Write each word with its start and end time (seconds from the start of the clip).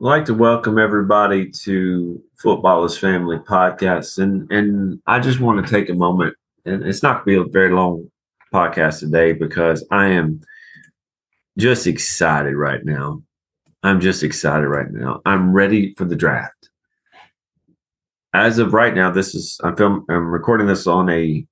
I'd 0.00 0.04
like 0.04 0.24
to 0.26 0.34
welcome 0.34 0.78
everybody 0.78 1.50
to 1.50 2.22
Football 2.38 2.86
Is 2.86 2.96
Family 2.96 3.36
podcast. 3.36 4.16
And 4.16 4.50
and 4.50 4.98
I 5.06 5.20
just 5.20 5.40
want 5.40 5.62
to 5.62 5.70
take 5.70 5.90
a 5.90 5.94
moment, 5.94 6.34
and 6.64 6.82
it's 6.84 7.02
not 7.02 7.22
going 7.22 7.36
to 7.36 7.44
be 7.44 7.50
a 7.50 7.52
very 7.52 7.70
long 7.70 8.10
podcast 8.50 9.00
today 9.00 9.34
because 9.34 9.86
I 9.90 10.06
am 10.06 10.40
just 11.58 11.86
excited 11.86 12.56
right 12.56 12.82
now. 12.82 13.22
I'm 13.82 14.00
just 14.00 14.22
excited 14.22 14.66
right 14.66 14.90
now. 14.90 15.20
I'm 15.26 15.52
ready 15.52 15.92
for 15.98 16.06
the 16.06 16.16
draft. 16.16 16.70
As 18.32 18.58
of 18.58 18.72
right 18.72 18.94
now, 18.94 19.10
this 19.10 19.34
is 19.34 19.60
I'm 19.62 19.76
film 19.76 20.06
I'm 20.08 20.28
recording 20.28 20.66
this 20.66 20.86
on 20.86 21.10
a 21.10 21.46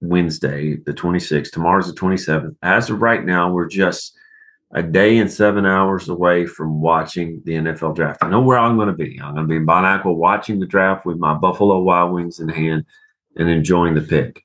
Wednesday, 0.00 0.74
the 0.74 0.92
26th. 0.92 1.52
Tomorrow's 1.52 1.86
the 1.86 2.00
27th. 2.00 2.56
As 2.62 2.90
of 2.90 3.00
right 3.00 3.24
now, 3.24 3.52
we're 3.52 3.68
just 3.68 4.12
a 4.76 4.82
day 4.82 5.16
and 5.16 5.32
seven 5.32 5.64
hours 5.64 6.10
away 6.10 6.44
from 6.44 6.82
watching 6.82 7.40
the 7.46 7.52
NFL 7.54 7.96
draft. 7.96 8.22
I 8.22 8.28
know 8.28 8.42
where 8.42 8.58
I'm 8.58 8.76
going 8.76 8.88
to 8.88 8.94
be. 8.94 9.18
I'm 9.18 9.32
going 9.32 9.46
to 9.46 9.48
be 9.48 9.56
in 9.56 9.64
Bon 9.64 9.86
Aqua 9.86 10.12
watching 10.12 10.60
the 10.60 10.66
draft 10.66 11.06
with 11.06 11.16
my 11.16 11.32
Buffalo 11.32 11.80
Wild 11.80 12.12
Wings 12.12 12.40
in 12.40 12.50
hand 12.50 12.84
and 13.36 13.48
enjoying 13.48 13.94
the 13.94 14.02
pick. 14.02 14.44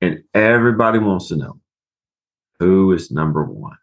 And 0.00 0.22
everybody 0.32 1.00
wants 1.00 1.26
to 1.28 1.36
know 1.36 1.60
who 2.60 2.92
is 2.92 3.10
number 3.10 3.42
one. 3.42 3.78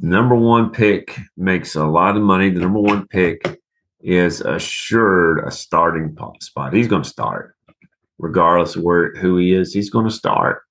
Number 0.00 0.34
one 0.34 0.70
pick 0.70 1.16
makes 1.36 1.76
a 1.76 1.84
lot 1.84 2.16
of 2.16 2.22
money. 2.24 2.50
The 2.50 2.58
number 2.58 2.80
one 2.80 3.06
pick 3.06 3.60
is 4.00 4.40
assured 4.40 5.46
a 5.46 5.52
starting 5.52 6.16
spot. 6.40 6.72
He's 6.72 6.88
going 6.88 7.04
to 7.04 7.08
start, 7.08 7.54
regardless 8.18 8.74
of 8.74 8.82
where 8.82 9.14
who 9.14 9.36
he 9.36 9.54
is. 9.54 9.72
He's 9.72 9.90
going 9.90 10.06
to 10.06 10.10
start 10.10 10.63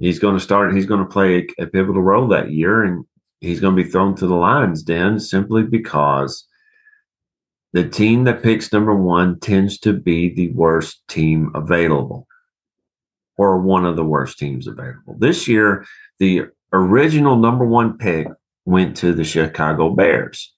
he's 0.00 0.18
going 0.18 0.34
to 0.34 0.42
start. 0.42 0.74
He's 0.74 0.86
going 0.86 1.00
to 1.00 1.10
play 1.10 1.46
a, 1.58 1.64
a 1.64 1.66
pivotal 1.66 2.02
role 2.02 2.28
that 2.28 2.50
year, 2.50 2.84
and 2.84 3.04
he's 3.40 3.60
going 3.60 3.76
to 3.76 3.82
be 3.82 3.88
thrown 3.88 4.14
to 4.16 4.26
the 4.26 4.34
lions 4.34 4.82
den 4.82 5.20
simply 5.20 5.62
because 5.62 6.46
the 7.72 7.88
team 7.88 8.24
that 8.24 8.42
picks 8.42 8.72
number 8.72 8.94
one 8.94 9.38
tends 9.40 9.78
to 9.80 9.92
be 9.92 10.32
the 10.32 10.50
worst 10.52 11.06
team 11.08 11.50
available 11.54 12.26
or 13.36 13.58
one 13.58 13.84
of 13.84 13.96
the 13.96 14.04
worst 14.04 14.38
teams 14.38 14.66
available. 14.66 15.16
This 15.18 15.46
year, 15.46 15.86
the 16.18 16.46
original 16.72 17.36
number 17.36 17.64
one 17.64 17.96
pick 17.98 18.26
went 18.64 18.96
to 18.98 19.12
the 19.12 19.24
Chicago 19.24 19.90
Bears 19.90 20.52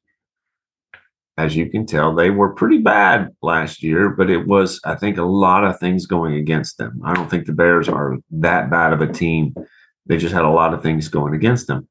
as 1.40 1.56
you 1.56 1.70
can 1.70 1.86
tell, 1.86 2.14
they 2.14 2.28
were 2.28 2.54
pretty 2.54 2.78
bad 2.78 3.34
last 3.40 3.82
year, 3.82 4.10
but 4.10 4.28
it 4.28 4.46
was, 4.46 4.78
I 4.84 4.94
think, 4.94 5.16
a 5.16 5.22
lot 5.22 5.64
of 5.64 5.80
things 5.80 6.04
going 6.04 6.34
against 6.34 6.76
them. 6.76 7.00
I 7.02 7.14
don't 7.14 7.30
think 7.30 7.46
the 7.46 7.54
Bears 7.54 7.88
are 7.88 8.18
that 8.32 8.70
bad 8.70 8.92
of 8.92 9.00
a 9.00 9.10
team. 9.10 9.54
They 10.04 10.18
just 10.18 10.34
had 10.34 10.44
a 10.44 10.50
lot 10.50 10.74
of 10.74 10.82
things 10.82 11.08
going 11.08 11.34
against 11.34 11.66
them. 11.66 11.88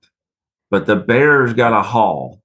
But 0.69 0.85
the 0.85 0.95
Bears 0.95 1.53
got 1.53 1.73
a 1.73 1.81
haul. 1.81 2.41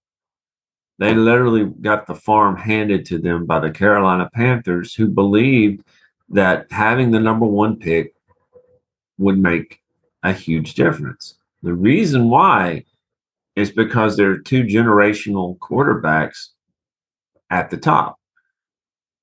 They 0.98 1.14
literally 1.14 1.66
got 1.66 2.06
the 2.06 2.14
farm 2.14 2.56
handed 2.56 3.05
to 3.06 3.19
them 3.19 3.44
by 3.44 3.60
the 3.60 3.70
Carolina 3.70 4.30
Panthers, 4.32 4.94
who 4.94 5.08
believed 5.08 5.84
that 6.30 6.66
having 6.70 7.10
the 7.10 7.20
number 7.20 7.44
one 7.44 7.77
pick 7.77 8.14
would 9.19 9.38
make 9.38 9.80
a 10.22 10.32
huge 10.32 10.72
difference. 10.75 11.34
The 11.62 11.75
reason 11.75 12.30
why 12.30 12.84
is 13.56 13.70
because 13.70 14.16
there 14.16 14.30
are 14.30 14.38
two 14.38 14.62
generational 14.62 15.58
quarterbacks 15.58 16.48
at 17.50 17.70
the 17.70 17.77
top. 17.77 18.19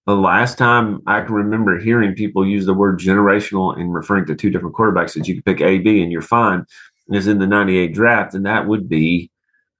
The 0.08 0.16
last 0.16 0.58
time 0.58 1.02
I 1.06 1.22
can 1.22 1.34
remember 1.34 1.80
hearing 1.80 2.16
people 2.16 2.46
use 2.46 2.66
the 2.66 2.74
word 2.74 3.00
generational 3.00 3.78
in 3.78 3.92
referring 3.92 4.26
to 4.26 4.36
two 4.36 4.50
different 4.50 4.76
quarterbacks 4.76 5.14
that 5.14 5.28
you 5.28 5.36
could 5.36 5.46
pick 5.46 5.62
A, 5.62 5.78
B, 5.78 6.02
and 6.02 6.12
you're 6.12 6.22
fine 6.22 6.66
is 7.12 7.28
in 7.28 7.40
the 7.40 7.48
98 7.48 7.94
draft, 7.94 8.34
and 8.34 8.46
that 8.46 8.68
would 8.68 8.88
be 8.88 9.30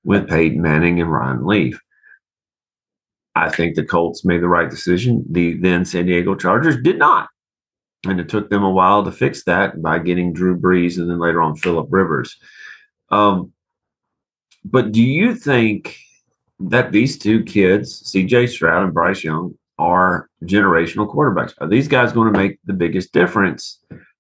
with 0.04 0.28
Peyton 0.28 0.62
Manning 0.62 1.00
and 1.00 1.12
Ryan 1.12 1.46
Leaf. 1.46 1.80
I 3.36 3.50
think 3.50 3.76
the 3.76 3.86
Colts 3.86 4.26
made 4.26 4.42
the 4.42 4.50
right 4.50 4.70
decision. 4.70 5.24
The 5.30 5.54
then 5.54 5.86
San 5.86 6.06
Diego 6.06 6.36
Chargers 6.36 6.78
did 6.82 6.98
not. 6.98 7.30
And 8.06 8.20
it 8.20 8.30
took 8.30 8.50
them 8.50 8.64
a 8.64 8.72
while 8.72 9.04
to 9.06 9.12
fix 9.12 9.44
that 9.44 9.82
by 9.82 10.00
getting 10.00 10.34
Drew 10.34 10.60
Brees 10.60 10.98
and 10.98 11.10
then 11.10 11.20
later 11.20 11.42
on 11.42 11.56
Philip 11.56 11.88
Rivers. 11.90 12.36
Um, 13.10 13.54
but 14.66 14.92
do 14.92 15.02
you 15.02 15.36
think 15.36 15.98
that 16.70 16.92
these 16.92 17.18
two 17.18 17.44
kids, 17.44 18.04
CJ 18.04 18.50
Stroud 18.50 18.84
and 18.84 18.94
Bryce 18.94 19.24
Young, 19.24 19.56
are 19.78 20.30
generational 20.44 21.12
quarterbacks. 21.12 21.54
Are 21.60 21.68
these 21.68 21.88
guys 21.88 22.12
going 22.12 22.32
to 22.32 22.38
make 22.38 22.60
the 22.66 22.74
biggest 22.74 23.14
difference 23.14 23.80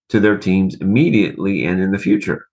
to 0.09 0.19
their 0.19 0.37
teams 0.37 0.75
immediately 0.75 1.65
and 1.65 1.81
in 1.81 1.91
the 1.91 1.99
future? 1.99 2.47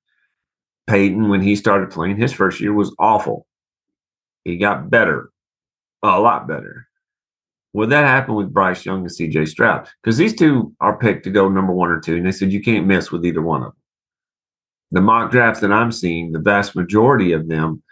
Peyton, 0.86 1.28
when 1.28 1.42
he 1.42 1.56
started 1.56 1.90
playing, 1.90 2.16
his 2.16 2.32
first 2.32 2.60
year 2.60 2.72
was 2.72 2.94
awful. 2.98 3.46
He 4.44 4.56
got 4.56 4.90
better, 4.90 5.30
a 6.02 6.20
lot 6.20 6.46
better. 6.46 6.86
Would 7.74 7.90
that 7.90 8.04
happen 8.04 8.34
with 8.34 8.52
Bryce 8.52 8.84
Young 8.84 9.00
and 9.00 9.10
CJ 9.10 9.48
Stroud? 9.48 9.88
Because 10.02 10.16
these 10.16 10.34
two 10.34 10.74
are 10.80 10.98
picked 10.98 11.24
to 11.24 11.30
go 11.30 11.48
number 11.48 11.72
one 11.72 11.90
or 11.90 12.00
two, 12.00 12.16
and 12.16 12.26
they 12.26 12.32
said 12.32 12.52
you 12.52 12.62
can't 12.62 12.86
miss 12.86 13.12
with 13.12 13.24
either 13.24 13.42
one 13.42 13.62
of 13.62 13.72
them. 13.72 13.82
The 14.90 15.00
mock 15.02 15.30
drafts 15.30 15.60
that 15.60 15.72
I'm 15.72 15.92
seeing, 15.92 16.32
the 16.32 16.38
vast 16.38 16.74
majority 16.74 17.32
of 17.32 17.48
them 17.48 17.82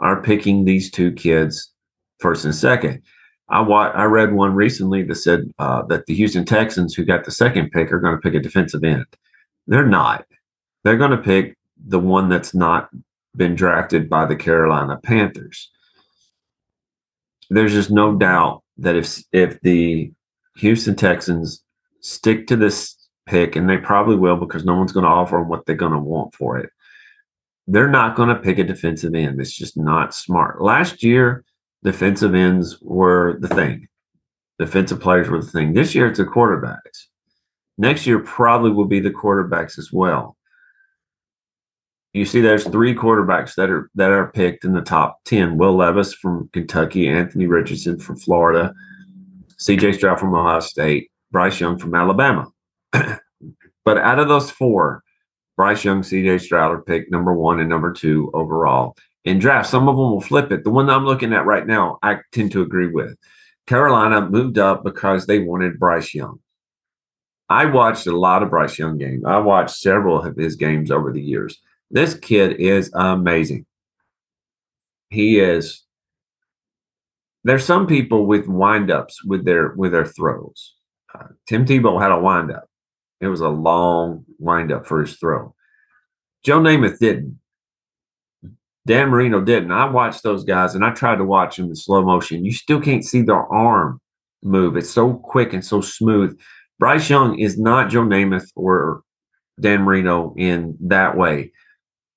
are 0.00 0.22
picking 0.22 0.64
these 0.64 0.90
two 0.90 1.12
kids 1.12 1.72
first 2.20 2.44
and 2.44 2.54
second. 2.54 3.02
I 3.48 3.60
wa- 3.60 3.92
I 3.94 4.04
read 4.04 4.32
one 4.32 4.54
recently 4.54 5.02
that 5.04 5.14
said 5.16 5.50
uh, 5.58 5.82
that 5.86 6.06
the 6.06 6.14
Houston 6.14 6.44
Texans, 6.44 6.94
who 6.94 7.04
got 7.04 7.24
the 7.24 7.30
second 7.30 7.70
pick, 7.70 7.92
are 7.92 8.00
going 8.00 8.14
to 8.14 8.20
pick 8.20 8.34
a 8.34 8.40
defensive 8.40 8.84
end. 8.84 9.04
They're 9.66 9.86
not. 9.86 10.24
They're 10.84 10.96
going 10.96 11.10
to 11.10 11.18
pick 11.18 11.56
the 11.86 12.00
one 12.00 12.28
that's 12.28 12.54
not 12.54 12.88
been 13.36 13.54
drafted 13.54 14.08
by 14.08 14.26
the 14.26 14.36
Carolina 14.36 14.98
Panthers. 15.02 15.70
There's 17.50 17.72
just 17.72 17.90
no 17.90 18.16
doubt 18.16 18.62
that 18.78 18.96
if 18.96 19.22
if 19.32 19.60
the 19.60 20.12
Houston 20.56 20.96
Texans 20.96 21.62
stick 22.00 22.46
to 22.46 22.56
this 22.56 22.96
pick, 23.26 23.56
and 23.56 23.68
they 23.68 23.76
probably 23.76 24.16
will 24.16 24.36
because 24.36 24.64
no 24.64 24.74
one's 24.74 24.92
going 24.92 25.04
to 25.04 25.10
offer 25.10 25.36
them 25.36 25.48
what 25.48 25.66
they're 25.66 25.76
going 25.76 25.92
to 25.92 25.98
want 25.98 26.34
for 26.34 26.58
it, 26.58 26.70
they're 27.66 27.88
not 27.88 28.16
going 28.16 28.28
to 28.28 28.34
pick 28.34 28.58
a 28.58 28.64
defensive 28.64 29.14
end. 29.14 29.40
It's 29.40 29.56
just 29.56 29.76
not 29.76 30.14
smart. 30.14 30.62
Last 30.62 31.02
year, 31.02 31.44
defensive 31.82 32.34
ends 32.34 32.80
were 32.80 33.38
the 33.40 33.48
thing. 33.48 33.88
Defensive 34.58 35.00
players 35.00 35.28
were 35.28 35.40
the 35.40 35.50
thing. 35.50 35.72
This 35.72 35.94
year, 35.94 36.08
it's 36.08 36.18
the 36.18 36.24
quarterbacks. 36.24 37.06
Next 37.78 38.06
year, 38.06 38.18
probably 38.18 38.70
will 38.70 38.84
be 38.84 39.00
the 39.00 39.10
quarterbacks 39.10 39.78
as 39.78 39.92
well. 39.92 40.36
You 42.12 42.26
see, 42.26 42.42
there's 42.42 42.68
three 42.68 42.94
quarterbacks 42.94 43.54
that 43.54 43.70
are 43.70 43.90
that 43.94 44.10
are 44.10 44.30
picked 44.30 44.64
in 44.64 44.72
the 44.72 44.82
top 44.82 45.24
ten: 45.24 45.56
Will 45.56 45.74
Levis 45.74 46.12
from 46.12 46.50
Kentucky, 46.52 47.08
Anthony 47.08 47.46
Richardson 47.46 47.98
from 47.98 48.16
Florida, 48.16 48.74
C.J. 49.56 49.92
Stroud 49.92 50.20
from 50.20 50.34
Ohio 50.34 50.60
State, 50.60 51.10
Bryce 51.30 51.58
Young 51.58 51.78
from 51.78 51.94
Alabama. 51.94 52.48
but 52.92 53.98
out 53.98 54.18
of 54.18 54.28
those 54.28 54.50
four, 54.50 55.01
Bryce 55.56 55.84
Young, 55.84 56.02
CJ 56.02 56.40
Stroud 56.40 56.72
are 56.72 56.82
picked 56.82 57.10
number 57.10 57.34
one 57.34 57.60
and 57.60 57.68
number 57.68 57.92
two 57.92 58.30
overall 58.34 58.96
in 59.24 59.38
draft. 59.38 59.68
Some 59.68 59.88
of 59.88 59.96
them 59.96 60.10
will 60.10 60.20
flip 60.20 60.50
it. 60.50 60.64
The 60.64 60.70
one 60.70 60.86
that 60.86 60.96
I'm 60.96 61.04
looking 61.04 61.32
at 61.32 61.46
right 61.46 61.66
now, 61.66 61.98
I 62.02 62.18
tend 62.32 62.52
to 62.52 62.62
agree 62.62 62.88
with. 62.88 63.16
Carolina 63.66 64.28
moved 64.28 64.58
up 64.58 64.82
because 64.82 65.26
they 65.26 65.38
wanted 65.38 65.78
Bryce 65.78 66.14
Young. 66.14 66.40
I 67.48 67.66
watched 67.66 68.06
a 68.06 68.16
lot 68.16 68.42
of 68.42 68.50
Bryce 68.50 68.78
Young 68.78 68.98
games. 68.98 69.24
I 69.24 69.38
watched 69.38 69.76
several 69.76 70.22
of 70.22 70.36
his 70.36 70.56
games 70.56 70.90
over 70.90 71.12
the 71.12 71.20
years. 71.20 71.60
This 71.90 72.14
kid 72.14 72.58
is 72.58 72.90
amazing. 72.94 73.66
He 75.10 75.38
is. 75.38 75.84
There's 77.44 77.64
some 77.64 77.86
people 77.86 78.24
with 78.26 78.46
windups 78.46 79.16
with 79.26 79.44
their 79.44 79.74
with 79.74 79.92
their 79.92 80.06
throws. 80.06 80.74
Uh, 81.14 81.28
Tim 81.46 81.66
Tebow 81.66 82.00
had 82.00 82.12
a 82.12 82.18
windup. 82.18 82.64
It 83.22 83.28
was 83.28 83.40
a 83.40 83.48
long 83.48 84.24
windup 84.38 84.84
for 84.84 85.00
his 85.00 85.16
throw. 85.16 85.54
Joe 86.42 86.58
Namath 86.58 86.98
didn't. 86.98 87.38
Dan 88.84 89.10
Marino 89.10 89.40
didn't. 89.40 89.70
I 89.70 89.88
watched 89.88 90.24
those 90.24 90.42
guys 90.42 90.74
and 90.74 90.84
I 90.84 90.90
tried 90.90 91.18
to 91.18 91.24
watch 91.24 91.56
them 91.56 91.66
in 91.66 91.76
slow 91.76 92.02
motion. 92.02 92.44
You 92.44 92.52
still 92.52 92.80
can't 92.80 93.04
see 93.04 93.22
their 93.22 93.46
arm 93.46 94.00
move. 94.42 94.76
It's 94.76 94.90
so 94.90 95.14
quick 95.14 95.52
and 95.52 95.64
so 95.64 95.80
smooth. 95.80 96.36
Bryce 96.80 97.08
Young 97.08 97.38
is 97.38 97.56
not 97.60 97.90
Joe 97.90 98.02
Namath 98.02 98.50
or 98.56 99.02
Dan 99.60 99.82
Marino 99.82 100.34
in 100.36 100.76
that 100.80 101.16
way, 101.16 101.52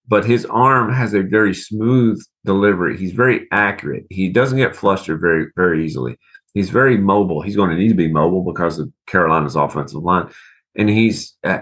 but 0.08 0.26
his 0.26 0.44
arm 0.48 0.92
has 0.92 1.14
a 1.14 1.22
very 1.22 1.54
smooth 1.54 2.20
delivery. 2.46 2.98
He's 2.98 3.12
very 3.12 3.48
accurate. 3.52 4.08
He 4.10 4.30
doesn't 4.30 4.58
get 4.58 4.76
flustered 4.76 5.22
very, 5.22 5.50
very 5.56 5.86
easily. 5.86 6.18
He's 6.56 6.72
very 6.72 6.98
mobile. 6.98 7.44
He's 7.44 7.56
going 7.56 7.70
to 7.70 7.76
need 7.76 7.90
to 7.90 7.94
be 7.94 8.12
mobile 8.12 8.42
because 8.42 8.80
of 8.80 8.92
Carolina's 9.06 9.56
offensive 9.56 10.02
line 10.02 10.32
and 10.78 10.90
he's 10.90 11.36
uh, 11.44 11.60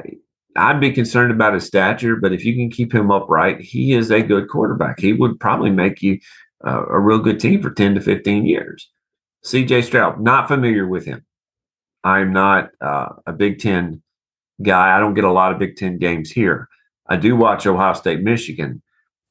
I'd 0.55 0.79
be 0.79 0.91
concerned 0.91 1.31
about 1.31 1.53
his 1.53 1.65
stature, 1.65 2.15
but 2.15 2.33
if 2.33 2.45
you 2.45 2.53
can 2.55 2.69
keep 2.69 2.93
him 2.93 3.09
upright, 3.11 3.59
he 3.61 3.93
is 3.93 4.11
a 4.11 4.21
good 4.21 4.47
quarterback. 4.49 4.99
He 4.99 5.13
would 5.13 5.39
probably 5.39 5.71
make 5.71 6.01
you 6.01 6.19
uh, 6.65 6.85
a 6.89 6.99
real 6.99 7.19
good 7.19 7.39
team 7.39 7.61
for 7.61 7.71
10 7.71 7.95
to 7.95 8.01
15 8.01 8.45
years. 8.45 8.89
CJ 9.43 9.83
Stroud, 9.83 10.21
not 10.21 10.47
familiar 10.47 10.87
with 10.87 11.05
him. 11.05 11.25
I'm 12.03 12.33
not 12.33 12.69
uh, 12.81 13.09
a 13.25 13.33
Big 13.33 13.59
Ten 13.59 14.01
guy. 14.61 14.95
I 14.95 14.99
don't 14.99 15.13
get 15.13 15.23
a 15.23 15.31
lot 15.31 15.51
of 15.51 15.59
Big 15.59 15.75
Ten 15.75 15.97
games 15.97 16.31
here. 16.31 16.67
I 17.07 17.17
do 17.17 17.35
watch 17.35 17.65
Ohio 17.65 17.93
State, 17.93 18.21
Michigan. 18.21 18.81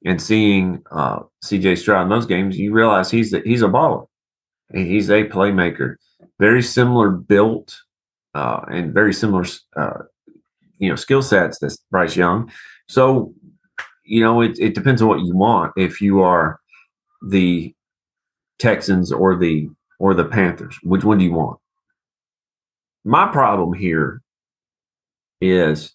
and 0.04 0.20
seeing 0.20 0.82
uh, 0.90 1.20
CJ 1.44 1.78
Stroud 1.78 2.04
in 2.04 2.08
those 2.08 2.26
games, 2.26 2.58
you 2.58 2.72
realize 2.72 3.10
he's 3.10 3.34
he's 3.44 3.62
a 3.62 3.66
baller. 3.66 4.06
He's 4.72 5.10
a 5.10 5.24
playmaker, 5.24 5.96
very 6.38 6.62
similar 6.62 7.10
built 7.10 7.78
uh, 8.34 8.60
and 8.70 8.94
very 8.94 9.12
similar, 9.12 9.44
uh, 9.76 10.02
you 10.78 10.88
know, 10.88 10.96
skill 10.96 11.22
sets 11.22 11.58
to 11.60 11.76
Bryce 11.90 12.16
Young. 12.16 12.50
So, 12.88 13.34
you 14.04 14.20
know, 14.20 14.40
it, 14.40 14.58
it 14.58 14.74
depends 14.74 15.02
on 15.02 15.08
what 15.08 15.20
you 15.20 15.36
want. 15.36 15.72
If 15.76 16.00
you 16.00 16.22
are 16.22 16.60
the 17.28 17.74
Texans 18.58 19.12
or 19.12 19.36
the 19.36 19.68
or 19.98 20.14
the 20.14 20.24
Panthers, 20.24 20.76
which 20.82 21.04
one 21.04 21.18
do 21.18 21.24
you 21.24 21.32
want? 21.32 21.58
My 23.04 23.26
problem 23.26 23.72
here 23.72 24.22
is 25.40 25.92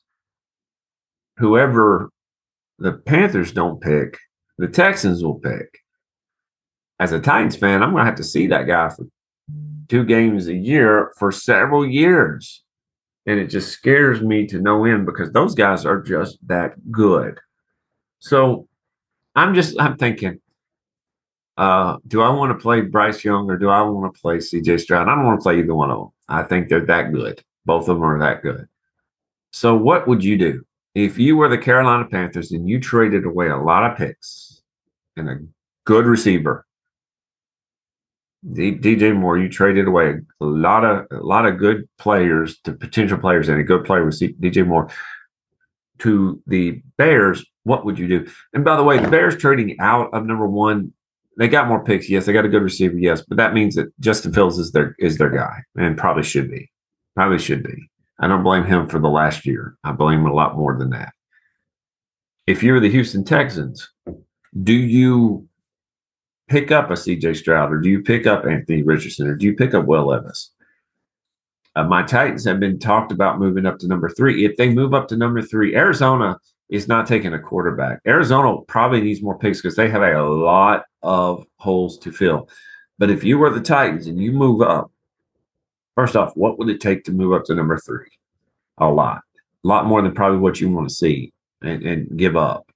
whoever 1.38 2.10
the 2.80 2.94
Panthers 2.94 3.52
don't 3.52 3.82
pick, 3.82 4.18
the 4.58 4.68
Texans 4.68 5.24
will 5.24 5.40
pick. 5.40 5.80
As 7.00 7.12
a 7.12 7.20
Titans 7.20 7.56
fan, 7.56 7.84
I'm 7.84 7.92
going 7.92 8.02
to 8.02 8.06
have 8.06 8.16
to 8.16 8.24
see 8.24 8.48
that 8.48 8.68
guy 8.68 8.90
for 8.90 9.06
two 9.88 10.04
games 10.04 10.48
a 10.48 10.54
year 10.54 11.14
for 11.18 11.32
several 11.32 11.86
years. 11.86 12.64
And 13.26 13.40
it 13.40 13.48
just 13.48 13.72
scares 13.72 14.22
me 14.22 14.48
to 14.48 14.60
no 14.60 14.86
end 14.86 15.06
because 15.06 15.32
those 15.32 15.54
guys 15.54 15.86
are 15.86 16.02
just 16.02 16.38
that 16.48 16.92
good. 16.92 17.40
So 18.20 18.68
I'm 19.36 19.54
just, 19.54 19.80
I'm 19.80 19.98
thinking, 19.98 20.40
uh, 21.58 21.98
do 22.08 22.22
I 22.22 22.30
want 22.30 22.58
to 22.58 22.62
play 22.62 22.82
Bryce 22.82 23.24
Young 23.24 23.50
or 23.50 23.58
do 23.58 23.70
I 23.70 23.82
want 23.82 24.14
to 24.14 24.22
play 24.22 24.38
CJ 24.38 24.80
Stroud? 24.80 25.10
I 25.10 25.16
don't 25.16 25.26
want 25.26 25.40
to 25.40 25.44
play 25.44 25.60
either 25.60 25.76
one 25.76 25.92
of 25.92 25.98
them. 25.98 26.10
I 26.30 26.44
think 26.44 26.70
they're 26.70 26.86
that 26.86 27.12
good. 27.12 27.44
Both 27.66 27.90
of 27.90 27.98
them 27.98 28.04
are 28.04 28.20
that 28.20 28.44
good. 28.44 28.68
So 29.52 29.76
what 29.76 30.08
would 30.08 30.24
you 30.24 30.38
do? 30.38 30.64
if 30.98 31.20
you 31.20 31.38
were 31.38 31.48
the 31.48 31.60
Carolina 31.60 32.06
Panthers 32.06 32.52
and 32.52 32.68
you 32.68 32.80
traded 32.80 33.24
away 33.24 33.50
a 33.50 33.56
lot 33.56 33.84
of 33.84 33.96
picks 33.96 34.64
and 35.16 35.30
a 35.30 35.38
good 35.86 36.08
receiver, 36.08 36.66
DJ 38.54 39.16
Moore, 39.16 39.38
you 39.38 39.50
traded 39.50 39.88
away 39.88 40.16
a 40.40 40.46
lot 40.46 40.86
of 40.86 41.06
a 41.12 41.24
lot 41.24 41.46
of 41.46 41.58
good 41.58 41.88
players 41.98 42.60
to 42.62 42.72
potential 42.72 43.18
players 43.18 43.50
and 43.50 43.60
a 43.60 43.64
good 43.64 43.84
player 43.84 44.06
with 44.06 44.20
DJ 44.20 44.66
Moore 44.66 44.90
to 46.00 46.42
the 46.48 46.82
Bears. 46.98 47.46
What 47.64 47.86
would 47.86 48.00
you 48.00 48.08
do? 48.08 48.32
And 48.54 48.64
by 48.64 48.78
the 48.78 48.84
way, 48.84 49.00
the 49.00 49.10
Bears 49.10 49.36
trading 49.36 49.78
out 49.80 50.14
of 50.14 50.26
number 50.26 50.48
one, 50.48 50.94
they 51.38 51.48
got 51.48 51.68
more 51.68 51.84
picks. 51.84 52.10
Yes, 52.10 52.26
they 52.26 52.34
got 52.34 52.46
a 52.46 52.50
good 52.50 52.64
receiver. 52.64 52.98
Yes, 52.98 53.22
but 53.22 53.38
that 53.38 53.54
means 53.54 53.76
that 53.76 53.88
Justin 54.00 54.34
Fields 54.34 54.58
is 54.58 54.72
their 54.72 54.96
is 55.00 55.18
their 55.18 55.30
guy 55.30 55.64
and 55.76 55.98
probably 55.98 56.24
should 56.24 56.50
be. 56.50 56.70
Probably 57.16 57.40
should 57.40 57.64
be. 57.64 57.90
I 58.20 58.28
don't 58.28 58.44
blame 58.44 58.64
him 58.64 58.88
for 58.88 59.00
the 59.00 59.10
last 59.10 59.46
year. 59.46 59.76
I 59.84 59.92
blame 59.92 60.22
him 60.22 60.28
a 60.28 60.34
lot 60.34 60.56
more 60.56 60.78
than 60.78 60.90
that. 60.92 61.14
If 62.48 62.64
you're 62.64 62.80
the 62.80 62.90
Houston 62.90 63.24
Texans, 63.26 63.88
do 64.64 64.74
you 64.74 65.47
pick 66.48 66.72
up 66.72 66.90
a 66.90 66.94
CJ 66.94 67.38
Stroud 67.38 67.72
or 67.72 67.80
do 67.80 67.90
you 67.90 68.02
pick 68.02 68.26
up 68.26 68.46
Anthony 68.46 68.84
Richardson 68.84 69.28
or 69.28 69.36
do 69.36 69.46
you 69.46 69.54
pick 69.54 69.74
up 69.74 69.86
Will 69.86 70.08
Levis? 70.08 70.52
Uh, 71.76 71.84
my 71.84 72.04
Titans 72.04 72.46
have 72.46 72.60
been 72.60 72.80
talked 72.80 73.12
about 73.12 73.40
moving 73.40 73.66
up 73.66 73.78
to 73.80 73.88
number 73.88 74.10
three. 74.10 74.46
If 74.46 74.58
they 74.58 74.70
move 74.70 74.94
up 74.94 75.08
to 75.10 75.18
number 75.18 75.42
three, 75.42 75.76
Arizona 75.76 76.38
is 76.70 76.88
not 76.88 77.08
taking 77.08 77.34
a 77.34 77.40
quarterback. 77.40 78.00
Arizona 78.08 78.62
probably 78.68 79.02
needs 79.02 79.22
more 79.22 79.38
picks 79.38 79.62
because 79.62 79.76
they 79.76 79.90
have 79.90 80.02
a 80.02 80.24
lot 80.24 80.86
of 81.04 81.46
holes 81.58 81.98
to 82.00 82.12
fill. 82.12 82.50
But 82.98 83.12
if 83.12 83.24
you 83.24 83.38
were 83.38 83.52
the 83.52 83.62
Titans 83.62 84.08
and 84.08 84.22
you 84.22 84.32
move 84.32 84.62
up, 84.62 84.92
First 85.98 86.16
off, 86.16 86.38
what 86.38 86.60
would 86.60 86.70
it 86.70 86.80
take 86.80 87.04
to 87.06 87.12
move 87.12 87.34
up 87.34 87.44
to 87.46 87.56
number 87.56 87.76
three? 87.80 88.06
A 88.78 88.88
lot, 88.88 89.24
a 89.66 89.68
lot 89.68 89.88
more 89.88 90.00
than 90.04 90.14
probably 90.14 90.38
what 90.38 90.62
you 90.62 90.70
want 90.70 90.88
to 90.88 90.94
see 90.94 91.34
and, 91.64 91.82
and 91.82 92.16
give 92.16 92.38
up. 92.38 92.72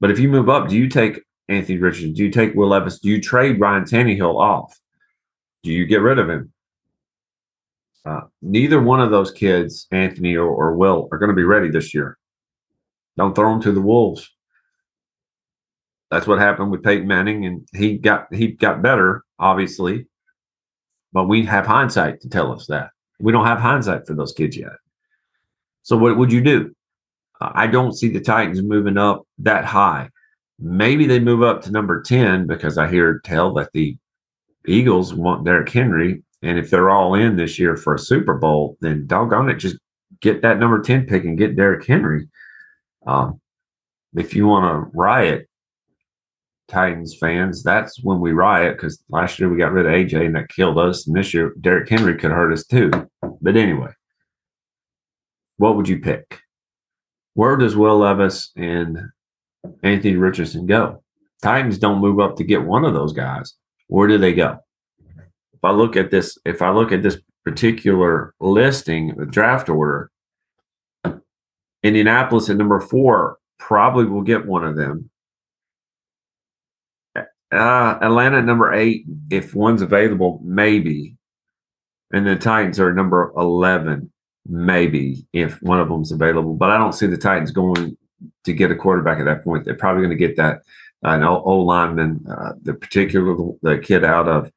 But 0.00 0.10
if 0.10 0.18
you 0.18 0.28
move 0.28 0.48
up, 0.48 0.68
do 0.68 0.76
you 0.76 0.88
take 0.88 1.22
Anthony 1.48 1.78
Richardson? 1.78 2.12
Do 2.12 2.24
you 2.24 2.30
take 2.30 2.54
Will 2.54 2.68
Levis? 2.68 2.98
Do 2.98 3.08
you 3.08 3.20
trade 3.20 3.60
Ryan 3.60 3.84
Tannehill 3.84 4.38
off? 4.38 4.78
Do 5.62 5.72
you 5.72 5.86
get 5.86 6.02
rid 6.02 6.18
of 6.18 6.28
him? 6.28 6.52
Uh, 8.04 8.22
neither 8.40 8.80
one 8.80 9.00
of 9.00 9.10
those 9.10 9.30
kids, 9.30 9.86
Anthony 9.90 10.36
or, 10.36 10.48
or 10.48 10.74
Will, 10.74 11.08
are 11.12 11.18
going 11.18 11.30
to 11.30 11.36
be 11.36 11.44
ready 11.44 11.70
this 11.70 11.92
year. 11.92 12.16
Don't 13.16 13.34
throw 13.34 13.50
them 13.50 13.62
to 13.62 13.72
the 13.72 13.80
wolves. 13.80 14.30
That's 16.10 16.26
what 16.26 16.38
happened 16.38 16.70
with 16.70 16.82
Peyton 16.82 17.06
Manning, 17.06 17.44
and 17.44 17.68
he 17.74 17.98
got 17.98 18.32
he 18.32 18.52
got 18.52 18.80
better, 18.80 19.24
obviously, 19.38 20.06
but 21.12 21.28
we 21.28 21.44
have 21.44 21.66
hindsight 21.66 22.22
to 22.22 22.28
tell 22.28 22.52
us 22.52 22.66
that. 22.68 22.90
We 23.20 23.32
don't 23.32 23.44
have 23.44 23.58
hindsight 23.58 24.06
for 24.06 24.14
those 24.14 24.32
kids 24.32 24.56
yet. 24.56 24.72
So 25.82 25.96
what 25.96 26.16
would 26.16 26.32
you 26.32 26.40
do? 26.40 26.74
I 27.40 27.66
don't 27.66 27.92
see 27.92 28.08
the 28.08 28.20
Titans 28.20 28.62
moving 28.62 28.96
up 28.96 29.26
that 29.38 29.64
high. 29.64 30.08
Maybe 30.58 31.06
they 31.06 31.20
move 31.20 31.42
up 31.42 31.62
to 31.62 31.70
number 31.70 32.02
10 32.02 32.46
because 32.46 32.78
I 32.78 32.88
hear 32.88 33.20
tell 33.20 33.54
that 33.54 33.72
the 33.72 33.96
Eagles 34.66 35.14
want 35.14 35.44
Derrick 35.44 35.68
Henry. 35.68 36.22
And 36.42 36.58
if 36.58 36.70
they're 36.70 36.90
all 36.90 37.14
in 37.14 37.36
this 37.36 37.58
year 37.58 37.76
for 37.76 37.94
a 37.94 37.98
Super 37.98 38.34
Bowl, 38.34 38.76
then 38.80 39.06
doggone 39.06 39.50
it, 39.50 39.56
just 39.56 39.76
get 40.20 40.42
that 40.42 40.58
number 40.58 40.80
10 40.80 41.06
pick 41.06 41.24
and 41.24 41.38
get 41.38 41.56
Derrick 41.56 41.86
Henry. 41.86 42.28
Um, 43.06 43.40
if 44.14 44.34
you 44.34 44.46
want 44.46 44.64
to 44.64 44.90
riot, 44.96 45.48
Titans 46.68 47.16
fans, 47.18 47.62
that's 47.62 48.02
when 48.02 48.20
we 48.20 48.32
riot 48.32 48.76
because 48.76 49.02
last 49.08 49.38
year 49.38 49.48
we 49.48 49.56
got 49.56 49.72
rid 49.72 49.86
of 49.86 49.92
AJ 49.92 50.26
and 50.26 50.36
that 50.36 50.50
killed 50.50 50.78
us. 50.78 51.06
And 51.06 51.16
this 51.16 51.32
year, 51.32 51.54
Derrick 51.60 51.88
Henry 51.88 52.16
could 52.16 52.30
hurt 52.30 52.52
us 52.52 52.66
too. 52.66 52.90
But 53.40 53.56
anyway, 53.56 53.92
what 55.56 55.76
would 55.76 55.88
you 55.88 55.98
pick? 55.98 56.40
Where 57.34 57.56
does 57.56 57.74
Will 57.74 57.98
Levis 57.98 58.50
and 58.54 58.98
Anthony 59.82 60.16
Richardson 60.16 60.66
go? 60.66 61.02
Titans 61.42 61.78
don't 61.78 62.00
move 62.00 62.20
up 62.20 62.36
to 62.36 62.44
get 62.44 62.62
one 62.62 62.84
of 62.84 62.94
those 62.94 63.12
guys. 63.12 63.54
Where 63.86 64.08
do 64.08 64.18
they 64.18 64.32
go? 64.32 64.58
If 65.52 65.64
I 65.64 65.70
look 65.70 65.96
at 65.96 66.10
this, 66.10 66.38
if 66.44 66.62
I 66.62 66.70
look 66.70 66.92
at 66.92 67.02
this 67.02 67.18
particular 67.44 68.34
listing, 68.40 69.14
the 69.16 69.26
draft 69.26 69.68
order, 69.68 70.10
Indianapolis 71.82 72.50
at 72.50 72.56
number 72.56 72.80
four 72.80 73.38
probably 73.58 74.04
will 74.04 74.22
get 74.22 74.46
one 74.46 74.64
of 74.64 74.76
them. 74.76 75.10
Uh, 77.50 77.98
Atlanta 78.02 78.42
number 78.42 78.74
eight, 78.74 79.04
if 79.30 79.54
one's 79.54 79.80
available, 79.80 80.40
maybe. 80.44 81.16
And 82.12 82.26
the 82.26 82.36
Titans 82.36 82.78
are 82.78 82.92
number 82.92 83.32
11, 83.36 84.10
maybe, 84.46 85.26
if 85.32 85.60
one 85.62 85.80
of 85.80 85.88
them's 85.88 86.12
available. 86.12 86.54
But 86.54 86.70
I 86.70 86.78
don't 86.78 86.92
see 86.92 87.06
the 87.06 87.16
Titans 87.16 87.50
going 87.50 87.96
to 88.44 88.52
get 88.52 88.70
a 88.70 88.76
quarterback 88.76 89.18
at 89.18 89.24
that 89.24 89.44
point. 89.44 89.64
They're 89.64 89.74
probably 89.74 90.02
going 90.02 90.18
to 90.18 90.26
get 90.26 90.36
that 90.36 90.62
an 91.02 91.22
old 91.22 91.66
lineman, 91.66 92.24
uh, 92.28 92.52
the 92.62 92.74
particular 92.74 93.36
the 93.62 93.78
kid 93.78 94.04
out 94.04 94.28
of 94.28 94.50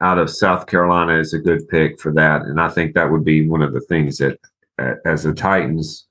out 0.00 0.18
of 0.18 0.30
South 0.30 0.66
Carolina 0.66 1.18
is 1.18 1.32
a 1.32 1.38
good 1.38 1.66
pick 1.68 1.98
for 1.98 2.12
that, 2.12 2.42
and 2.42 2.60
I 2.60 2.68
think 2.68 2.94
that 2.94 3.10
would 3.10 3.24
be 3.24 3.48
one 3.48 3.62
of 3.62 3.72
the 3.72 3.80
things 3.80 4.18
that, 4.18 4.38
uh, 4.78 4.94
as 5.06 5.22
the 5.22 5.32
Titans, 5.32 6.06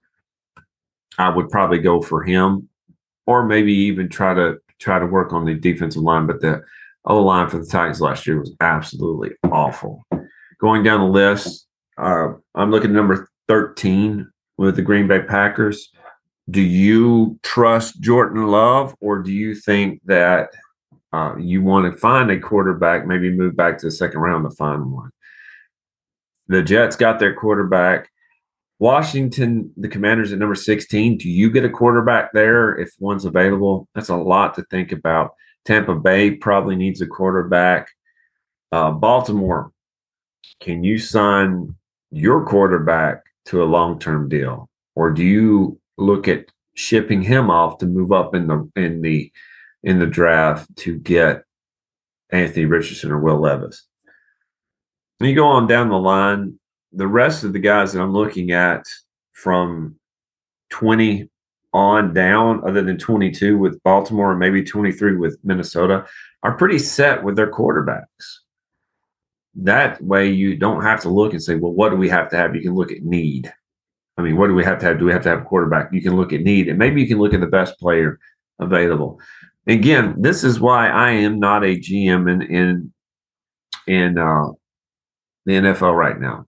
I 1.19 1.29
would 1.29 1.49
probably 1.49 1.77
go 1.77 2.01
for 2.01 2.23
him, 2.23 2.67
or 3.27 3.45
maybe 3.45 3.73
even 3.73 4.09
try 4.09 4.33
to 4.33 4.57
try 4.79 4.99
to 4.99 5.05
work 5.05 5.33
on 5.33 5.45
the 5.45 5.53
defensive 5.53 6.01
line, 6.01 6.25
but 6.25 6.41
the 6.41 6.63
O 7.05 7.21
line 7.21 7.47
for 7.47 7.59
the 7.59 7.65
Titans 7.65 8.01
last 8.01 8.25
year 8.25 8.39
was 8.39 8.55
absolutely 8.59 9.31
awful. 9.43 10.03
Going 10.59 10.83
down 10.83 11.01
the 11.01 11.05
list, 11.05 11.67
uh, 11.97 12.29
I'm 12.55 12.71
looking 12.71 12.89
at 12.89 12.95
number 12.95 13.29
13 13.47 14.29
with 14.57 14.75
the 14.75 14.81
Green 14.81 15.07
Bay 15.07 15.21
Packers. 15.21 15.91
Do 16.49 16.61
you 16.61 17.39
trust 17.43 17.99
Jordan 18.01 18.47
Love, 18.47 18.95
or 19.01 19.19
do 19.19 19.31
you 19.31 19.55
think 19.55 20.01
that 20.05 20.49
uh, 21.11 21.35
you 21.37 21.63
want 21.63 21.91
to 21.91 21.99
find 21.99 22.29
a 22.29 22.39
quarterback, 22.39 23.07
maybe 23.07 23.31
move 23.31 23.55
back 23.55 23.77
to 23.79 23.87
the 23.87 23.91
second 23.91 24.19
round 24.19 24.49
to 24.49 24.55
find 24.55 24.91
one? 24.91 25.09
The 26.47 26.61
Jets 26.61 26.95
got 26.95 27.19
their 27.19 27.33
quarterback. 27.33 28.09
Washington, 28.77 29.71
the 29.77 29.87
Commanders 29.87 30.33
at 30.33 30.39
number 30.39 30.55
16. 30.55 31.17
Do 31.17 31.29
you 31.29 31.49
get 31.49 31.65
a 31.65 31.69
quarterback 31.69 32.31
there 32.33 32.75
if 32.77 32.91
one's 32.99 33.25
available? 33.25 33.87
That's 33.95 34.09
a 34.09 34.15
lot 34.15 34.53
to 34.55 34.63
think 34.69 34.91
about. 34.91 35.31
Tampa 35.63 35.95
Bay 35.95 36.31
probably 36.31 36.75
needs 36.75 37.01
a 37.01 37.07
quarterback. 37.07 37.87
Uh, 38.71 38.91
Baltimore, 38.91 39.71
can 40.59 40.83
you 40.83 40.99
sign 40.99 41.75
your 42.11 42.45
quarterback 42.45 43.23
to 43.45 43.63
a 43.63 43.65
long 43.65 43.99
term 43.99 44.29
deal, 44.29 44.69
or 44.95 45.11
do 45.11 45.23
you 45.23 45.79
look 45.97 46.27
at 46.27 46.45
shipping 46.73 47.21
him 47.21 47.49
off 47.49 47.77
to 47.79 47.85
move 47.85 48.11
up 48.11 48.35
in 48.35 48.47
the 48.47 48.69
in 48.75 49.01
the 49.01 49.31
in 49.83 49.99
the 49.99 50.07
draft 50.07 50.73
to 50.77 50.97
get 50.97 51.43
Anthony 52.31 52.65
Richardson 52.65 53.11
or 53.11 53.19
Will 53.19 53.39
Levis? 53.39 53.85
And 55.19 55.29
you 55.29 55.35
go 55.35 55.47
on 55.47 55.67
down 55.67 55.89
the 55.89 55.97
line 55.97 56.59
the 56.95 57.07
rest 57.07 57.43
of 57.43 57.53
the 57.53 57.59
guys 57.59 57.93
that 57.93 58.01
I'm 58.01 58.13
looking 58.13 58.51
at 58.51 58.85
from 59.33 59.95
20 60.69 61.29
on 61.73 62.13
down, 62.13 62.65
other 62.65 62.81
than 62.81 62.97
22 62.97 63.57
with 63.57 63.83
Baltimore 63.83 64.31
and 64.31 64.39
maybe 64.39 64.63
23 64.63 65.17
with 65.17 65.37
Minnesota, 65.43 66.05
are 66.41 66.55
pretty 66.55 66.79
set 66.79 67.21
with 67.21 67.35
their 67.35 67.51
quarterbacks. 67.51 68.05
That 69.55 70.01
way, 70.01 70.29
you 70.29 70.55
don't 70.55 70.83
have 70.83 71.01
to 71.01 71.09
look 71.09 71.33
and 71.33 71.43
say, 71.43 71.55
well, 71.55 71.73
what 71.73 71.89
do 71.89 71.97
we 71.97 72.09
have 72.09 72.29
to 72.29 72.37
have? 72.37 72.55
You 72.55 72.61
can 72.61 72.75
look 72.75 72.91
at 72.91 73.03
need. 73.03 73.53
I 74.17 74.21
mean, 74.21 74.37
what 74.37 74.47
do 74.47 74.55
we 74.55 74.63
have 74.63 74.79
to 74.79 74.85
have? 74.85 74.99
Do 74.99 75.05
we 75.05 75.11
have 75.11 75.23
to 75.23 75.29
have 75.29 75.41
a 75.41 75.45
quarterback? 75.45 75.91
You 75.91 76.01
can 76.01 76.15
look 76.15 76.31
at 76.31 76.41
need, 76.41 76.69
and 76.69 76.79
maybe 76.79 77.01
you 77.01 77.07
can 77.07 77.17
look 77.17 77.33
at 77.33 77.41
the 77.41 77.47
best 77.47 77.77
player 77.79 78.19
available. 78.59 79.19
Again, 79.67 80.15
this 80.17 80.43
is 80.43 80.59
why 80.59 80.87
I 80.87 81.11
am 81.11 81.39
not 81.39 81.63
a 81.63 81.77
GM 81.77 82.31
in 82.31 82.41
in 82.43 82.93
in 83.87 84.17
uh, 84.17 84.47
the 85.45 85.53
NFL 85.53 85.95
right 85.95 86.19
now 86.19 86.45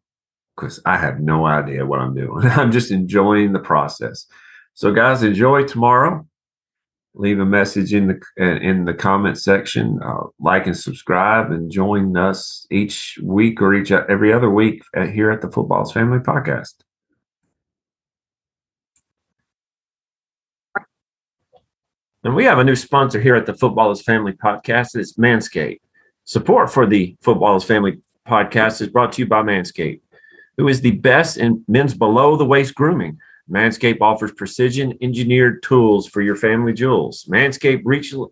because 0.56 0.82
I 0.86 0.98
have 0.98 1.20
no 1.20 1.46
idea 1.46 1.86
what 1.86 2.00
I'm 2.00 2.16
doing. 2.16 2.46
I'm 2.46 2.72
just 2.72 2.92
enjoying 2.92 3.54
the 3.54 3.60
process. 3.60 4.26
So, 4.74 4.94
guys, 4.94 5.24
enjoy 5.24 5.64
tomorrow. 5.64 6.26
Leave 7.16 7.40
a 7.40 7.46
message 7.46 7.94
in 7.94 8.08
the 8.08 8.20
in 8.38 8.86
the 8.86 8.94
comment 8.94 9.40
section. 9.40 10.00
Uh, 10.04 10.28
like 10.40 10.68
and 10.68 10.78
subscribe, 10.78 11.52
and 11.52 11.72
join 11.72 12.16
us 12.16 12.68
each 12.70 13.18
week 13.24 13.62
or 13.62 13.74
each 13.74 13.92
every 13.92 14.32
other 14.32 14.52
week 14.52 14.84
at, 14.96 15.10
here 15.10 15.32
at 15.32 15.42
the 15.42 15.50
Football 15.50 15.82
Is 15.82 15.92
Family 15.92 16.20
Podcast. 16.20 16.76
And 22.28 22.36
we 22.36 22.44
have 22.44 22.60
a 22.60 22.64
new 22.66 22.76
sponsor 22.76 23.22
here 23.22 23.38
at 23.38 23.46
the 23.46 23.54
Football 23.54 23.90
Is 23.90 24.02
Family 24.02 24.34
Podcast. 24.34 24.98
It's 24.98 25.14
Manscaped. 25.14 25.80
Support 26.26 26.70
for 26.70 26.86
the 26.86 27.16
Football 27.22 27.56
Is 27.56 27.64
Family 27.64 28.02
Podcast 28.28 28.82
is 28.82 28.90
brought 28.90 29.14
to 29.14 29.22
you 29.22 29.26
by 29.26 29.42
Manscaped, 29.44 30.02
who 30.58 30.68
is 30.68 30.82
the 30.82 30.92
best 30.92 31.38
in 31.38 31.64
men's 31.70 31.94
below 31.94 32.36
the 32.36 32.44
waist 32.44 32.76
grooming. 32.76 33.18
Manscaped 33.50 34.02
offers 34.02 34.34
precision 34.34 34.98
engineered 35.00 35.64
tools 35.64 36.06
for 36.06 36.22
your 36.22 36.36
family 36.36 36.74
jewels. 36.74 37.24
Manscaped 37.30 37.84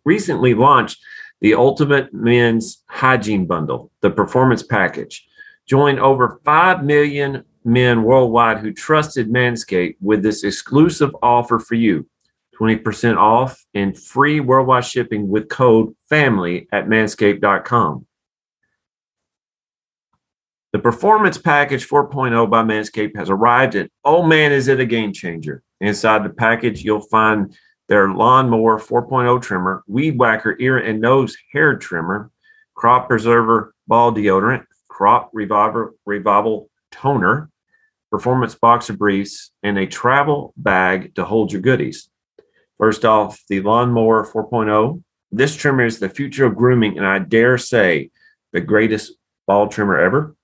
recently 0.04 0.54
launched 0.54 1.02
the 1.40 1.54
Ultimate 1.54 2.14
Men's 2.14 2.84
Hygiene 2.88 3.46
Bundle, 3.46 3.92
the 4.02 4.12
Performance 4.12 4.62
Package. 4.62 5.26
Join 5.68 6.00
over 6.00 6.42
5 6.44 6.84
million 6.84 7.46
men 7.64 8.04
worldwide 8.04 8.58
who 8.58 8.74
trusted 8.74 9.32
Manscaped 9.32 9.96
with 10.02 10.22
this 10.22 10.44
exclusive 10.44 11.16
offer 11.24 11.60
for 11.60 11.76
you 11.76 12.06
20% 12.60 13.18
off 13.18 13.64
and 13.74 13.98
free 13.98 14.40
worldwide 14.40 14.86
shipping 14.86 15.28
with 15.28 15.50
code 15.50 15.96
FAMILY 16.10 16.68
at 16.72 16.88
manscaped.com. 16.88 18.06
The 20.74 20.80
Performance 20.80 21.38
Package 21.38 21.88
4.0 21.88 22.50
by 22.50 22.62
Manscaped 22.62 23.16
has 23.16 23.30
arrived, 23.30 23.76
and 23.76 23.90
oh 24.04 24.24
man, 24.24 24.52
is 24.52 24.68
it 24.68 24.82
a 24.82 24.86
game 24.86 25.14
changer! 25.14 25.64
Inside 25.80 26.26
the 26.26 26.30
package, 26.30 26.84
you'll 26.84 27.00
find 27.00 27.58
their 27.88 28.10
Lawnmower 28.10 28.80
4.0 28.80 29.42
trimmer, 29.42 29.84
Weed 29.88 30.20
Whacker 30.20 30.58
ear 30.60 30.78
and 30.78 31.00
nose 31.00 31.38
hair 31.54 31.78
trimmer, 31.78 32.30
Crop 32.74 33.08
Preserver 33.08 33.74
ball 33.88 34.12
deodorant, 34.12 34.66
Crop 34.90 35.32
Revival 35.34 36.70
toner, 36.92 37.50
Performance 38.12 38.56
boxer 38.56 38.94
briefs, 38.94 39.52
and 39.64 39.78
a 39.78 39.88
travel 39.88 40.54
bag 40.58 41.16
to 41.16 41.24
hold 41.24 41.52
your 41.52 41.62
goodies. 41.62 42.10
First 42.78 43.06
off, 43.06 43.42
the 43.48 43.62
Lawnmower 43.62 44.26
4.0. 44.26 45.02
This 45.32 45.56
trimmer 45.56 45.86
is 45.86 46.00
the 46.00 46.10
future 46.10 46.46
of 46.46 46.56
grooming, 46.56 46.98
and 46.98 47.08
I 47.08 47.20
dare 47.20 47.58
say 47.58 48.12
the 48.52 48.62
greatest 48.62 49.14
ball 49.48 49.68
trimmer 49.68 49.98
ever. 49.98 50.36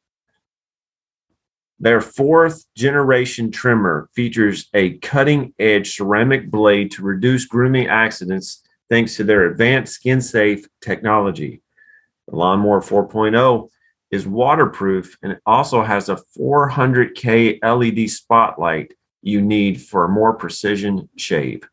Their 1.79 2.00
fourth 2.00 2.63
generation 2.75 3.51
trimmer 3.51 4.07
features 4.13 4.69
a 4.73 4.97
cutting 5.00 5.53
edge 5.57 5.95
ceramic 5.95 6.51
blade 6.51 6.91
to 6.91 7.01
reduce 7.01 7.45
grooming 7.45 7.88
accidents 7.88 8.63
thanks 8.88 9.15
to 9.15 9.23
their 9.23 9.47
advanced 9.47 9.93
skin 9.93 10.21
safe 10.21 10.67
technology. 10.81 11.61
The 12.27 12.35
Lawnmower 12.35 12.81
4.0 12.81 13.69
is 14.11 14.27
waterproof 14.27 15.17
and 15.23 15.31
it 15.31 15.39
also 15.45 15.81
has 15.81 16.09
a 16.09 16.19
400K 16.38 17.59
LED 17.63 18.09
spotlight 18.09 18.93
you 19.23 19.41
need 19.41 19.81
for 19.81 20.05
a 20.05 20.09
more 20.09 20.33
precision 20.33 21.09
shave. 21.17 21.67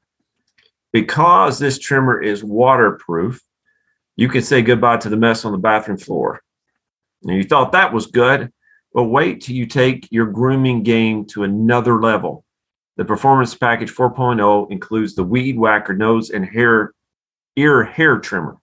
Because 0.92 1.58
this 1.58 1.78
trimmer 1.78 2.22
is 2.22 2.42
waterproof, 2.42 3.42
you 4.16 4.28
can 4.28 4.42
say 4.42 4.62
goodbye 4.62 4.96
to 4.98 5.08
the 5.08 5.16
mess 5.16 5.44
on 5.44 5.52
the 5.52 5.58
bathroom 5.58 5.98
floor. 5.98 6.40
And 7.22 7.36
you 7.36 7.44
thought 7.44 7.72
that 7.72 7.92
was 7.92 8.06
good. 8.06 8.52
But 8.94 9.04
wait 9.04 9.42
till 9.42 9.54
you 9.54 9.66
take 9.66 10.08
your 10.10 10.26
grooming 10.26 10.82
game 10.82 11.26
to 11.26 11.44
another 11.44 12.00
level. 12.00 12.44
The 12.96 13.04
Performance 13.04 13.54
Package 13.54 13.92
4.0 13.92 14.70
includes 14.72 15.14
the 15.14 15.24
Weed 15.24 15.58
Whacker 15.58 15.94
nose 15.94 16.30
and 16.30 16.44
hair 16.44 16.94
ear 17.54 17.84
hair 17.84 18.18
trimmer. 18.18 18.56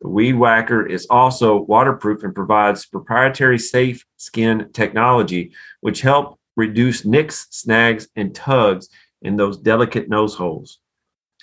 The 0.00 0.08
Weed 0.08 0.34
Whacker 0.34 0.86
is 0.86 1.06
also 1.10 1.62
waterproof 1.62 2.22
and 2.22 2.34
provides 2.34 2.86
proprietary 2.86 3.58
safe 3.58 4.04
skin 4.16 4.70
technology, 4.72 5.52
which 5.80 6.00
help 6.00 6.38
reduce 6.56 7.04
nicks, 7.04 7.46
snags, 7.50 8.08
and 8.16 8.34
tugs 8.34 8.88
in 9.22 9.36
those 9.36 9.58
delicate 9.58 10.08
nose 10.08 10.34
holes. 10.34 10.78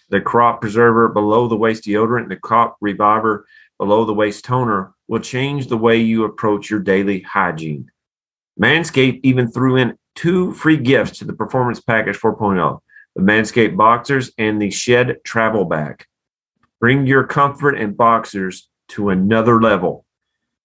The 0.09 0.21
Crop 0.21 0.61
Preserver 0.61 1.09
below 1.09 1.47
the 1.47 1.57
waist 1.57 1.83
deodorant 1.83 2.23
and 2.23 2.31
the 2.31 2.37
Crop 2.37 2.77
Reviver 2.79 3.45
below 3.77 4.05
the 4.05 4.13
waist 4.13 4.45
toner 4.45 4.93
will 5.07 5.19
change 5.19 5.67
the 5.67 5.77
way 5.77 5.97
you 5.97 6.23
approach 6.23 6.69
your 6.69 6.79
daily 6.79 7.21
hygiene. 7.21 7.91
Manscaped 8.59 9.19
even 9.23 9.51
threw 9.51 9.75
in 9.75 9.97
two 10.15 10.53
free 10.53 10.77
gifts 10.77 11.19
to 11.19 11.25
the 11.25 11.33
Performance 11.33 11.79
Package 11.79 12.17
4.0 12.17 12.79
the 13.15 13.23
Manscaped 13.23 13.75
Boxers 13.75 14.31
and 14.37 14.61
the 14.61 14.69
Shed 14.69 15.17
Travel 15.23 15.65
Bag. 15.65 16.05
Bring 16.79 17.07
your 17.07 17.23
comfort 17.23 17.75
and 17.75 17.97
boxers 17.97 18.69
to 18.89 19.09
another 19.09 19.59
level. 19.59 20.05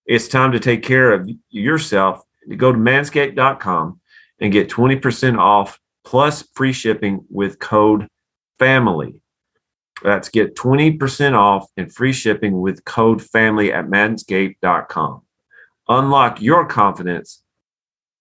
It's 0.04 0.28
time 0.28 0.52
to 0.52 0.61
take 0.61 0.82
care 0.82 1.12
of 1.12 1.30
yourself. 1.49 2.22
Go 2.58 2.70
to 2.70 2.78
manscaped.com 2.78 4.00
and 4.38 4.52
get 4.52 4.68
20% 4.68 5.38
off 5.38 5.80
plus 6.04 6.42
free 6.54 6.75
shipping 6.75 7.25
with 7.30 7.58
code 7.58 8.06
FAMILY. 8.58 9.22
That's 10.02 10.28
get 10.28 10.56
20% 10.56 11.35
off 11.35 11.68
and 11.76 11.92
free 11.92 12.12
shipping 12.12 12.61
with 12.61 12.85
code 12.85 13.23
FAMILY 13.23 13.73
at 13.73 13.87
manscaped.com. 13.87 15.23
Unlock 15.88 16.42
your 16.42 16.66
confidence 16.66 17.42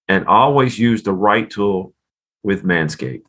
and 0.07 0.27
always 0.27 0.77
use 0.77 1.03
the 1.03 1.13
right 1.13 1.49
tool 1.49 1.93
with 2.43 2.63
Manscaped. 2.63 3.21